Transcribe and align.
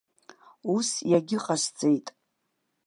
Ус 0.75 0.89
иагьыҟасҵеит. 1.11 2.07